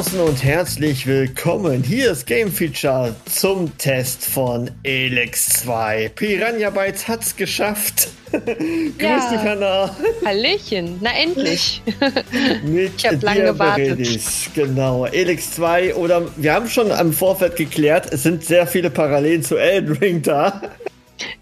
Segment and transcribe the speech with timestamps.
[0.00, 1.82] Draußen und herzlich willkommen.
[1.82, 6.12] Hier ist Game Feature zum Test von Elex 2.
[6.14, 8.08] Piranha Bytes hat's geschafft.
[8.30, 9.30] Grüß Ja.
[9.30, 9.94] dich, Hanna.
[10.24, 11.82] Hallöchen, na endlich.
[12.64, 13.98] Mit Ich hab lang dir gewartet.
[14.54, 19.42] Genau, Elex 2 oder wir haben schon am Vorfeld geklärt, es sind sehr viele Parallelen
[19.42, 20.62] zu Elden Ring da.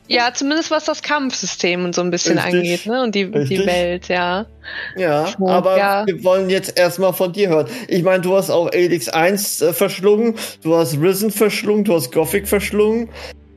[0.07, 2.55] Ja, zumindest was das Kampfsystem und so ein bisschen Richtig.
[2.55, 3.03] angeht, ne?
[3.03, 3.61] Und die, Richtig.
[3.61, 4.47] die Welt, ja.
[4.97, 6.07] Ja, Oh, aber ja.
[6.07, 7.69] wir wollen jetzt erstmal von dir hören.
[7.89, 12.13] Ich meine, du hast auch Elix 1 äh, verschlungen, du hast Risen verschlungen, du hast
[12.13, 13.09] Gothic verschlungen.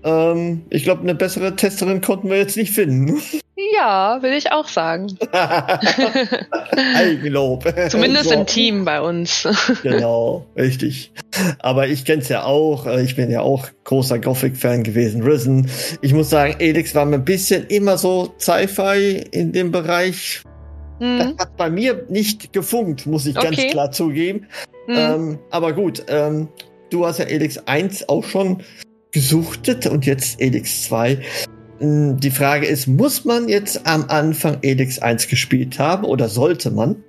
[0.03, 3.21] Ähm, ich glaube, eine bessere Testerin konnten wir jetzt nicht finden.
[3.81, 5.07] Ja, will ich auch sagen.
[6.95, 7.65] Eigenlob.
[7.89, 8.35] Zumindest So.
[8.35, 9.47] im Team bei uns.
[9.83, 11.11] Genau, richtig.
[11.59, 12.85] Aber ich kenn's ja auch.
[12.85, 15.23] äh, Ich bin ja auch großer Gothic-Fan gewesen.
[15.23, 15.67] Risen.
[16.01, 20.43] Ich muss sagen, Elix war mir ein bisschen immer so Sci-Fi in dem Bereich.
[20.99, 23.47] Das Hm, hat bei mir nicht gefunkt, muss ich Okay.
[23.55, 24.45] ganz klar zugeben.
[24.85, 24.95] hm.
[24.95, 26.49] Ähm, aber gut, ähm,
[26.91, 28.61] du hast ja Elix 1 auch schon
[29.11, 31.17] gesuchtet und jetzt Elix 2.
[31.81, 36.71] Ähm, Die Frage ist, muss man jetzt am Anfang Elix 1 gespielt haben oder sollte
[36.71, 37.03] man?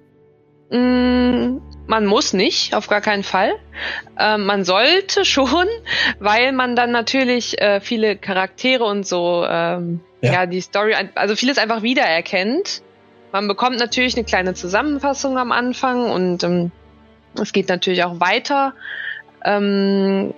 [0.71, 3.53] Mm, Man muss nicht, auf gar keinen Fall.
[4.19, 5.67] Ähm, man sollte schon,
[6.19, 10.33] weil man dann natürlich äh, viele Charaktere und so, ähm, Ja.
[10.33, 10.47] ja.
[10.47, 12.83] die Story, also vieles einfach wiedererkennt.
[13.33, 16.71] Man bekommt natürlich eine kleine Zusammenfassung am Anfang und ähm,
[17.41, 18.75] es geht natürlich auch weiter,
[19.45, 20.35] ähm,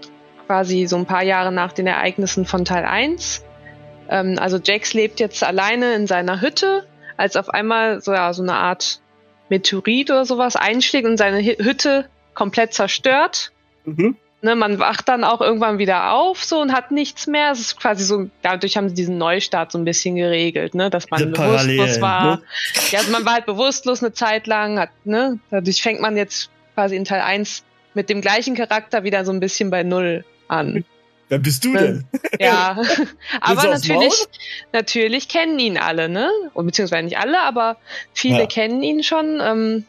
[0.47, 3.44] quasi so ein paar Jahre nach den Ereignissen von Teil 1.
[4.09, 8.42] Ähm, also Jax lebt jetzt alleine in seiner Hütte, als auf einmal so, ja, so
[8.42, 9.00] eine Art
[9.48, 13.53] Meteorit oder sowas einschlägt und seine Hütte komplett zerstört.
[14.42, 17.53] Ne, man wacht dann auch irgendwann wieder auf so und hat nichts mehr.
[17.53, 21.09] Es ist quasi so, dadurch haben sie diesen Neustart so ein bisschen geregelt, ne, dass
[21.09, 22.36] man Diese bewusstlos Parallelen, war.
[22.36, 22.42] ne?
[22.91, 26.50] Ja, also man war halt bewusstlos eine Zeit lang, hat, ne, dadurch fängt man jetzt
[26.75, 30.84] quasi in Teil 1 mit dem gleichen Charakter wieder so ein bisschen bei Null an.
[31.34, 32.05] Wer bist du denn?
[32.41, 32.77] Ja,
[33.41, 34.12] aber natürlich,
[34.72, 36.31] natürlich kennen ihn alle, ne?
[36.55, 37.77] Beziehungsweise nicht alle, aber
[38.12, 38.47] viele Ja.
[38.47, 39.41] kennen ihn schon.
[39.43, 39.84] Ähm,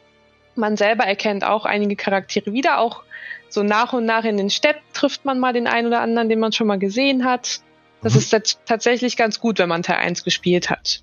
[0.56, 2.80] man selber erkennt auch einige Charaktere wieder.
[2.80, 3.04] Auch
[3.50, 6.40] so nach und nach in den Städten trifft man mal den einen oder anderen, den
[6.40, 7.60] man schon mal gesehen hat.
[8.02, 8.20] Das Mhm.
[8.20, 11.02] ist tats- tatsächlich ganz gut, wenn man Teil 1 gespielt hat.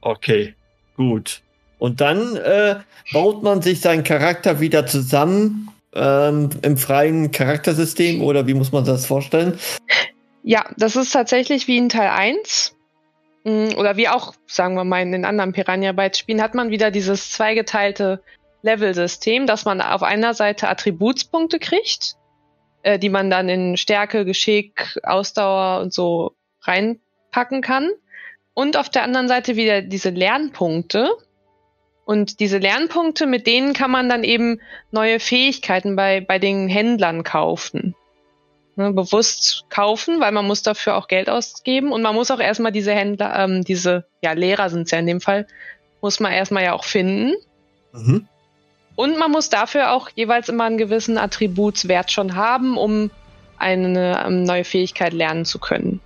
[0.00, 0.54] Okay,
[0.96, 1.40] gut.
[1.78, 2.76] Und dann äh,
[3.12, 8.84] baut man sich seinen Charakter wieder zusammen ähm, im freien Charaktersystem oder wie muss man
[8.84, 9.58] das vorstellen?
[10.42, 12.74] Ja, das ist tatsächlich wie in Teil 1.
[13.44, 16.70] Mm, Oder wie auch, sagen wir mal, in den anderen Piranha Bytes Spielen hat man
[16.70, 18.22] wieder dieses zweigeteilte
[18.62, 22.14] Level-System, dass man auf einer Seite Attributspunkte kriegt,
[22.82, 26.32] äh, die man dann in Stärke, Geschick, Ausdauer und so
[26.62, 27.90] reinpacken kann.
[28.54, 31.10] Und auf der anderen Seite wieder diese Lernpunkte.
[32.04, 37.22] Und diese Lernpunkte, mit denen kann man dann eben neue Fähigkeiten bei, bei den Händlern
[37.22, 37.94] kaufen
[38.76, 42.72] ne, bewusst kaufen, weil man muss dafür auch Geld ausgeben und man muss auch erstmal
[42.72, 45.46] diese Händler, ähm, diese, ja, Lehrer sind es ja in dem Fall,
[46.00, 47.34] muss man erstmal ja auch finden.
[47.92, 48.26] Mhm.
[48.94, 53.10] Und man muss dafür auch jeweils immer einen gewissen Attributswert schon haben, um
[53.56, 56.00] eine ähm, neue Fähigkeit lernen zu können.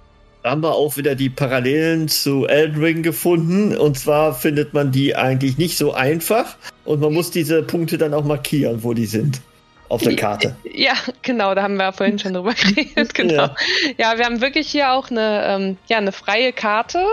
[0.47, 3.77] Haben wir auch wieder die Parallelen zu Elden Ring gefunden.
[3.77, 6.57] Und zwar findet man die eigentlich nicht so einfach.
[6.85, 9.41] Und man muss diese Punkte dann auch markieren, wo die sind.
[9.89, 10.57] Auf der Karte.
[10.73, 13.35] Ja, genau, da haben wir ja vorhin schon drüber geredet, genau.
[13.35, 13.57] Ja.
[13.99, 14.19] Ja.
[14.19, 17.05] wir haben wirklich hier auch eine, ähm, ja, eine freie Karte,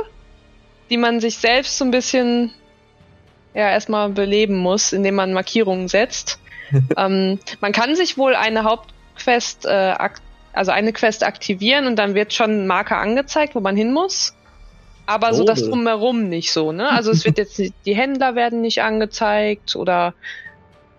[0.89, 2.51] die man sich selbst so ein bisschen
[3.53, 6.39] ja erstmal beleben muss, indem man Markierungen setzt.
[6.97, 10.21] ähm, man kann sich wohl eine Hauptquest, äh, ak
[10.53, 14.33] also eine Quest aktivieren und dann wird schon ein Marker angezeigt, wo man hin muss.
[15.05, 15.45] Aber so Oh.
[15.45, 16.89] das drumherum nicht so, ne?
[16.89, 20.13] Also es wird jetzt nicht, die Händler werden nicht angezeigt oder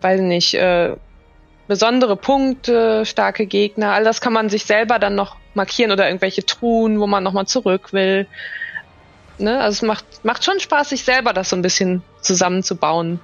[0.03, 0.97] weiß nicht, äh,
[1.67, 6.45] besondere Punkte, starke Gegner, all das kann man sich selber dann noch markieren oder irgendwelche
[6.45, 8.27] Truhen, wo man nochmal zurück will.
[9.39, 9.59] Ne?
[9.59, 13.21] Also es macht, macht schon Spaß, sich selber das so ein bisschen zusammenzubauen.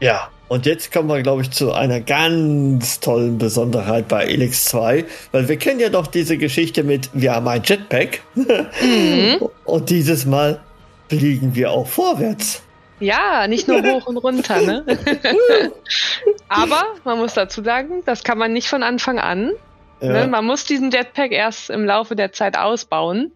[0.00, 5.04] Ja, und jetzt kommen wir, glaube ich, zu einer ganz tollen Besonderheit bei Elix 2,
[5.32, 9.48] weil wir kennen ja doch diese Geschichte mit, wir haben ein Jetpack mhm.
[9.64, 10.60] und dieses Mal
[11.08, 12.62] fliegen wir auch vorwärts.
[13.00, 14.84] Ja, nicht nur hoch und runter, ne?
[16.48, 19.52] Aber man muss dazu sagen, das kann man nicht von Anfang an.
[20.00, 20.12] Ja.
[20.12, 20.26] Ne?
[20.26, 23.32] Man muss diesen Jetpack erst im Laufe der Zeit ausbauen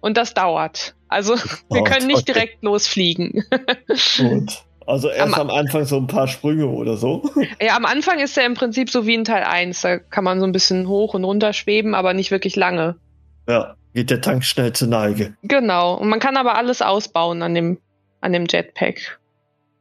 [0.00, 0.94] und das dauert.
[1.08, 1.36] Also
[1.70, 3.44] wir können nicht direkt losfliegen.
[4.18, 4.62] Gut.
[4.90, 7.22] Also erst am, am, Anfang so ein paar Sprünge oder so.
[7.62, 9.80] Ja, am Anfang ist er im Prinzip so wie in Teil 1.
[9.82, 12.96] Da kann man so ein bisschen hoch und runter schweben, aber nicht wirklich lange.
[13.48, 15.34] Ja, geht der Tank schnell zur Neige.
[15.42, 15.94] Genau.
[15.94, 17.78] Und man kann aber alles ausbauen an dem,
[18.20, 19.20] an dem Jetpack.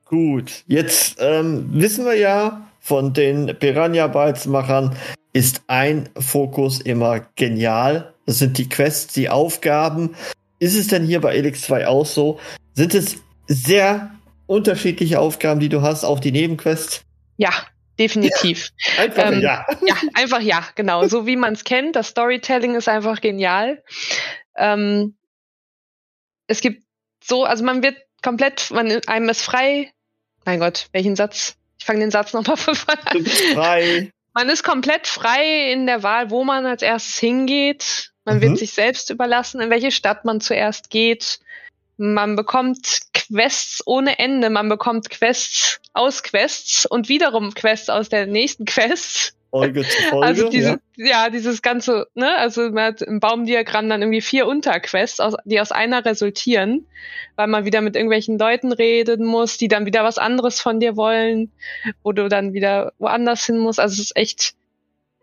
[0.05, 4.95] Gut, jetzt ähm, wissen wir ja von den Piranha Bytes Machern,
[5.33, 8.13] ist ein Fokus immer genial.
[8.25, 10.15] Das sind die Quests, die Aufgaben.
[10.59, 12.39] Ist es denn hier bei Elix 2 auch so?
[12.73, 13.17] Sind es
[13.47, 14.11] sehr
[14.49, 17.05] unterschiedliche Aufgaben, die du hast, auch die Nebenquests?
[17.37, 17.51] Ja,
[17.99, 18.71] definitiv.
[18.97, 19.65] einfach ähm, ja.
[19.85, 21.07] Ja, einfach ja, genau.
[21.07, 21.95] So wie man es kennt.
[21.95, 23.83] Das Storytelling ist einfach genial.
[24.57, 25.15] Ähm,
[26.47, 26.83] es gibt
[27.23, 29.91] so, also man wird komplett, man, einem ist frei.
[30.45, 31.55] Mein Gott, welchen Satz?
[31.77, 33.17] Ich fange den Satz nochmal von vorne an.
[33.17, 34.11] Du bist frei.
[34.33, 38.13] Man ist komplett frei in der Wahl, wo man als erstes hingeht.
[38.25, 38.41] Man mhm.
[38.41, 41.39] wird sich selbst überlassen, in welche Stadt man zuerst geht.
[42.01, 44.49] Man bekommt Quests ohne Ende.
[44.49, 49.35] Man bekommt Quests aus Quests und wiederum Quests aus der nächsten Quest.
[49.49, 50.25] Folge zu Folge.
[50.25, 51.05] Also diese, ja.
[51.25, 51.29] ja.
[51.29, 55.73] dieses ganze, ne, also man hat im Baumdiagramm dann irgendwie vier Unterquests, aus, die aus
[55.73, 56.85] einer resultieren,
[57.35, 60.95] weil man wieder mit irgendwelchen Leuten reden muss, die dann wieder was anderes von dir
[60.95, 61.51] wollen,
[62.01, 63.81] wo du dann wieder woanders hin musst.
[63.81, 64.53] Also es ist echt,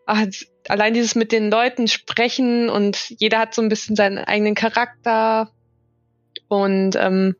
[0.04, 0.26] ach,
[0.68, 5.50] allein dieses mit den Leuten sprechen und jeder hat so ein bisschen seinen eigenen Charakter
[6.48, 7.36] und ähm,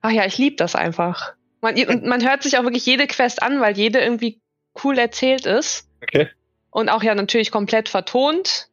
[0.00, 1.34] ach ja, ich liebe das einfach.
[1.60, 4.40] Man, und man hört sich auch wirklich jede Quest an, weil jede irgendwie
[4.84, 5.88] cool erzählt ist.
[6.02, 6.28] Okay.
[6.70, 8.68] Und auch ja natürlich komplett vertont.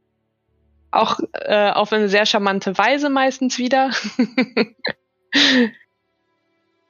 [0.92, 3.92] Auch äh, auf eine sehr charmante Weise meistens wieder.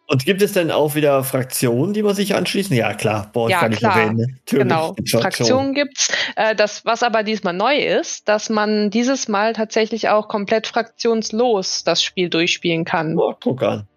[0.05, 2.75] Und gibt es denn auch wieder Fraktionen, die man sich anschließen?
[2.75, 3.95] Ja, klar, Boah, ja, kann klar.
[3.95, 4.37] ich erwähnen.
[4.39, 4.63] Natürlich.
[4.63, 6.09] Genau, Fraktionen gibt's.
[6.35, 11.83] Äh, das, was aber diesmal neu ist, dass man dieses Mal tatsächlich auch komplett fraktionslos
[11.83, 13.17] das Spiel durchspielen kann.
[13.17, 13.87] Oh, guck an.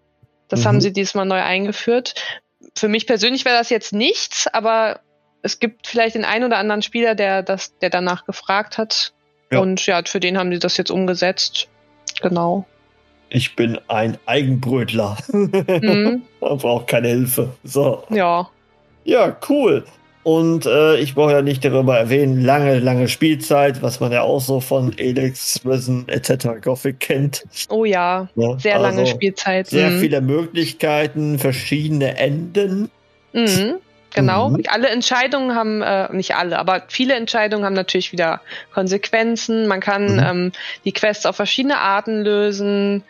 [0.47, 0.65] Das mhm.
[0.65, 2.15] haben sie diesmal neu eingeführt.
[2.75, 5.01] Für mich persönlich wäre das jetzt nichts, aber
[5.41, 9.13] es gibt vielleicht den einen oder anderen Spieler, der das, der danach gefragt hat.
[9.51, 9.59] Ja.
[9.59, 11.67] Und ja, für den haben sie das jetzt umgesetzt.
[12.21, 12.65] Genau.
[13.29, 15.17] Ich bin ein Eigenbrötler.
[15.31, 16.23] Mhm.
[16.39, 17.49] Braucht keine Hilfe.
[17.63, 18.03] So.
[18.09, 18.49] Ja.
[19.03, 19.85] Ja, cool.
[20.27, 24.41] Und äh, ich brauche ja nicht darüber erwähnen, lange, lange Spielzeit, was man ja auch
[24.41, 26.47] so von Elix, Risen etc.
[26.61, 27.45] Gothic kennt.
[27.69, 29.67] Oh ja, ja sehr also lange Spielzeit.
[29.67, 29.99] Sehr mhm.
[30.01, 32.91] viele Möglichkeiten, verschiedene Enden.
[33.31, 33.75] Mhm.
[34.21, 34.49] Genau.
[34.49, 34.63] Mhm.
[34.67, 38.41] Alle Entscheidungen haben, äh, nicht alle, aber viele Entscheidungen haben natürlich wieder
[38.73, 39.67] Konsequenzen.
[39.67, 40.19] Man kann mhm.
[40.19, 40.51] ähm,
[40.85, 43.03] die Quests auf verschiedene Arten lösen.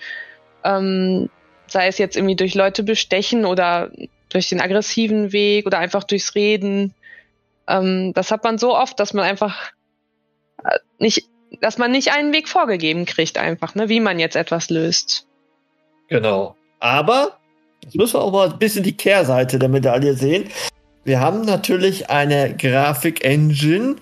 [0.64, 1.30] Ähm,
[1.68, 3.92] sei es jetzt irgendwie durch Leute bestechen oder
[4.30, 6.94] durch den aggressiven Weg oder einfach durchs Reden.
[7.68, 9.72] Ähm, das hat man so oft, dass man einfach
[10.64, 11.26] äh, nicht,
[11.62, 15.26] dass man nicht einen Weg vorgegeben kriegt, einfach, ne, wie man jetzt etwas löst.
[16.10, 16.56] Genau.
[16.80, 17.38] Aber
[17.88, 20.50] Jetzt müssen wir auch mal ein bisschen die Kehrseite der Medaille sehen.
[21.08, 23.96] Wir haben natürlich eine Grafik-Engine.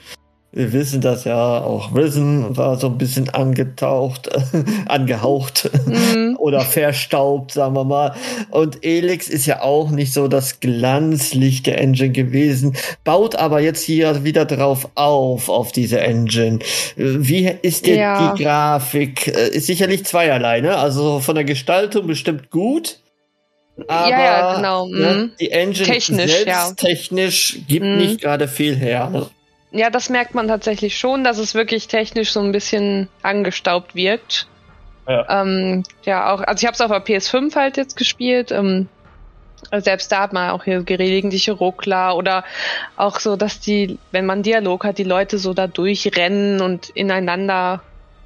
[0.52, 4.28] Wir wissen das ja, auch Risen war so ein bisschen angetaucht,
[4.88, 6.36] angehaucht mhm.
[6.40, 8.16] oder verstaubt, sagen wir mal.
[8.50, 13.84] Und Elix ist ja auch nicht so das Glanzlicht der Engine gewesen, baut aber jetzt
[13.84, 16.58] hier wieder drauf auf, auf diese Engine.
[16.96, 18.34] Wie ist denn ja.
[18.34, 19.28] die Grafik?
[19.28, 20.76] Äh, ist sicherlich zweierlei, ne?
[20.76, 22.98] Also von der Gestaltung bestimmt gut.
[23.88, 24.88] Aber ja, ja, genau.
[24.88, 25.32] Ne, mhm.
[25.39, 26.74] die Engine technisch, selbst ja.
[26.75, 27.98] technisch gibt mhm.
[27.98, 29.29] nicht gerade viel her.
[29.72, 34.48] Ja, das merkt man tatsächlich schon, dass es wirklich technisch so ein bisschen angestaubt wirkt.
[35.08, 38.51] Ja, ähm, ja auch, also ich habe es auf der PS5 halt jetzt gespielt.
[38.51, 38.88] Ähm,
[39.77, 42.44] selbst da hat man auch hier gelegentliche Ruckler oder
[42.96, 47.82] auch so, dass die, wenn man Dialog hat, die Leute so da durchrennen und ineinander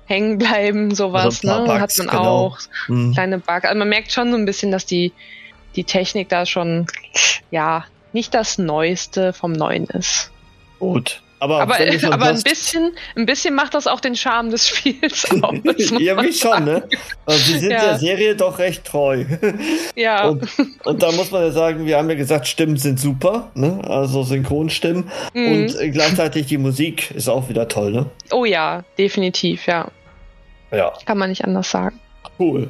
[0.10, 1.68] hängen bleiben, sowas, also ne?
[1.68, 2.24] Bugs, hat man genau.
[2.24, 2.60] auch.
[2.88, 3.14] Mhm.
[3.14, 3.66] Kleine Bugs.
[3.66, 5.14] Also man merkt schon so ein bisschen, dass die
[5.76, 6.88] die Technik da schon,
[7.52, 10.32] ja, nicht das Neueste vom Neuen ist.
[10.80, 11.22] Gut.
[11.42, 11.76] Aber, aber,
[12.12, 15.56] aber ein bisschen, ein bisschen macht das auch den Charme des Spiels aus.
[15.64, 16.84] Irgendwie schon, ne?
[17.26, 17.86] Also sie sind ja.
[17.86, 19.26] der Serie doch recht treu.
[19.96, 20.30] Ja.
[20.30, 20.48] Und,
[20.86, 23.82] und, da muss man ja sagen, wir haben ja gesagt, Stimmen sind super, ne?
[23.86, 25.10] Also Synchronstimmen.
[25.34, 25.52] Mhm.
[25.52, 28.06] Und gleichzeitig die Musik ist auch wieder toll, ne?
[28.32, 29.92] Oh ja, definitiv, ja.
[30.72, 30.94] Ja.
[31.06, 32.00] Kann man nicht anders sagen.
[32.38, 32.70] Cool.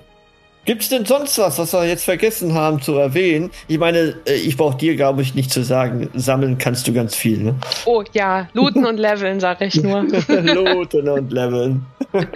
[0.66, 3.50] Gibt es denn sonst was, was wir jetzt vergessen haben zu erwähnen?
[3.68, 7.16] Ich meine, äh, ich brauche dir, glaube ich, nicht zu sagen, sammeln kannst du ganz
[7.16, 7.56] viel, ne?
[7.86, 10.04] Oh ja, looten und leveln, sage ich nur.
[10.28, 11.86] looten und leveln.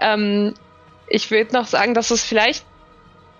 [0.00, 0.54] ähm,
[1.08, 2.64] ich würde noch sagen, dass es vielleicht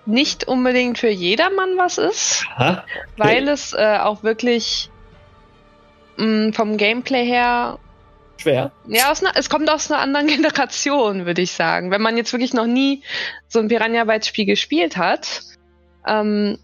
[0.05, 2.77] nicht unbedingt für jedermann was ist, okay.
[3.17, 4.91] weil es äh, auch wirklich
[6.17, 7.79] mh, mm, vom Gameplay her
[8.37, 8.71] schwer.
[8.87, 11.91] Ja, aus ne, es kommt aus einer anderen Generation, würde ich sagen.
[11.91, 13.03] Wenn man jetzt wirklich noch nie
[13.47, 15.41] so ein Piranha Bytes Spiel gespielt hat,
[16.07, 16.57] ähm,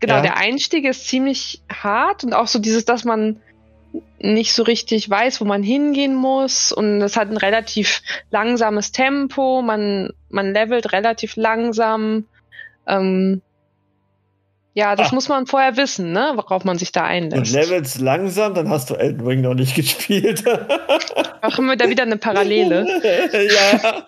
[0.00, 0.20] genau, ja.
[0.22, 3.40] der Einstieg ist ziemlich hart und auch so dieses, dass man
[4.18, 9.62] nicht so richtig weiß, wo man hingehen muss und es hat ein relativ langsames Tempo,
[9.62, 12.26] man, man levelt relativ langsam.
[12.86, 13.42] Ähm,
[14.76, 15.14] ja, das ah.
[15.14, 16.32] muss man vorher wissen, ne?
[16.34, 17.36] worauf man sich da einlässt.
[17.36, 20.44] Und levels langsam, dann hast du Elden Ring noch nicht gespielt.
[21.42, 22.84] Machen wir da wieder eine Parallele.
[23.32, 24.02] ja,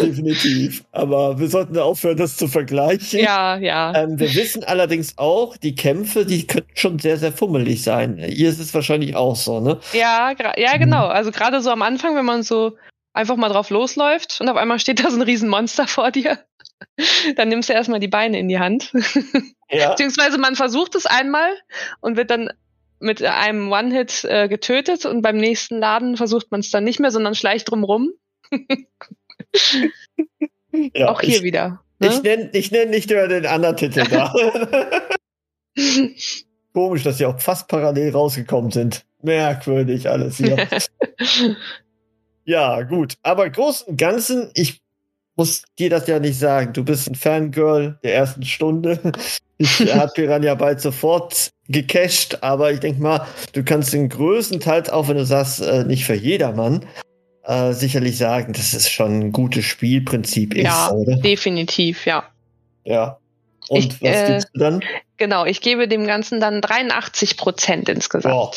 [0.02, 0.84] definitiv.
[0.90, 3.20] Aber wir sollten aufhören, das zu vergleichen.
[3.20, 3.94] Ja, ja.
[3.94, 8.18] Ähm, wir wissen allerdings auch, die Kämpfe, die könnten schon sehr, sehr fummelig sein.
[8.18, 9.78] Hier ist es wahrscheinlich auch so, ne?
[9.92, 11.06] Ja, ja, genau.
[11.06, 12.76] Also gerade so am Anfang, wenn man so
[13.12, 16.38] einfach mal drauf losläuft und auf einmal steht da so ein Riesenmonster vor dir.
[17.36, 18.92] Dann nimmst du erstmal die Beine in die Hand.
[19.70, 19.90] Ja.
[19.90, 21.50] Beziehungsweise man versucht es einmal
[22.00, 22.50] und wird dann
[23.00, 27.10] mit einem One-Hit äh, getötet und beim nächsten Laden versucht man es dann nicht mehr,
[27.10, 28.12] sondern schleicht drumrum.
[30.94, 31.82] ja, Auch hier ich, wieder.
[31.98, 32.08] Ne?
[32.08, 34.32] Ich nenne ich nenn nicht über den anderen Titel da.
[36.72, 39.04] Komisch, dass sie auch fast parallel rausgekommen sind.
[39.22, 40.68] Merkwürdig alles hier.
[42.44, 43.14] ja, gut.
[43.22, 44.80] Aber großen und Ganzen, ich
[45.38, 46.72] muss dir das ja nicht sagen.
[46.74, 49.00] Du bist ein Fangirl der ersten Stunde.
[49.60, 54.88] Ich hat Piranha bald sofort gecached, aber ich denke mal, du kannst den größten Teil,
[54.88, 56.86] auch wenn du sagst, äh, nicht für jedermann,
[57.42, 61.16] äh, sicherlich sagen, dass es schon ein gutes Spielprinzip ist, ja, oder?
[61.16, 62.22] Definitiv, ja.
[62.84, 63.18] Ja.
[63.68, 64.80] Und ich, was äh, gibst du dann?
[65.16, 68.32] Genau, ich gebe dem Ganzen dann 83 Prozent insgesamt.
[68.32, 68.52] Boah.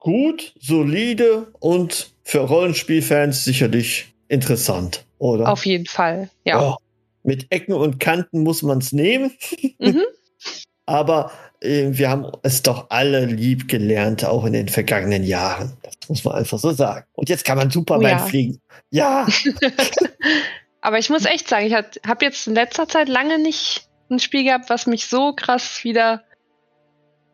[0.00, 5.50] Gut, solide und für Rollenspielfans sicherlich interessant, oder?
[5.50, 6.60] Auf jeden Fall, ja.
[6.60, 6.76] Oh,
[7.22, 9.32] mit Ecken und Kanten muss man es nehmen.
[9.78, 10.02] Mhm.
[10.86, 15.76] Aber äh, wir haben es doch alle lieb gelernt, auch in den vergangenen Jahren.
[15.82, 17.06] Das muss man einfach so sagen.
[17.14, 18.18] Und jetzt kann man Superman oh, ja.
[18.18, 18.60] fliegen.
[18.90, 19.26] Ja.
[20.82, 24.44] Aber ich muss echt sagen, ich habe jetzt in letzter Zeit lange nicht ein Spiel
[24.44, 26.22] gehabt, was mich so krass wieder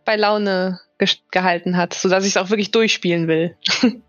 [0.04, 3.56] bei Laune ge gehalten hat, sodass ich es auch wirklich durchspielen will.
[3.80, 4.00] Du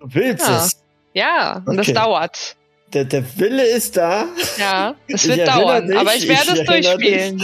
[0.00, 0.56] willst ja.
[0.56, 0.82] es?
[1.14, 1.76] Ja, und okay.
[1.76, 2.56] das dauert
[2.92, 4.26] der, der Wille ist da.
[4.58, 7.42] Ja, es wird dauern, dich, aber ich werde ich es durchspielen.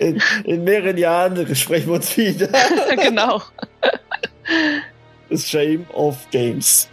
[0.00, 2.48] In, in, mehreren Jahren sprechen wir uns wieder.
[3.02, 3.42] genau.
[5.30, 6.88] Das Shame of Games.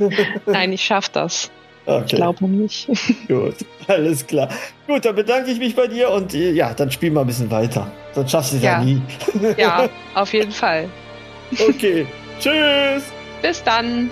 [0.46, 1.51] Nein, ich schaff das.
[1.86, 2.03] Okay.
[2.06, 2.88] Ich glaube nicht.
[3.27, 3.56] Gut,
[3.88, 4.50] alles klar.
[4.86, 7.50] Gut, dann bedanke ich mich bei dir und äh, ja, dann spiel mal ein bisschen
[7.50, 7.91] weiter.
[8.13, 8.79] Sonst schaffst du es ja.
[8.79, 9.01] ja nie.
[9.58, 10.88] ja, auf jeden Fall.
[11.51, 12.06] Okay,
[12.39, 13.03] tschüss.
[13.41, 14.12] Bis dann.